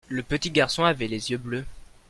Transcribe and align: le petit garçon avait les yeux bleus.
le 0.09 0.23
petit 0.23 0.49
garçon 0.49 0.83
avait 0.83 1.07
les 1.07 1.29
yeux 1.29 1.37
bleus. 1.37 1.63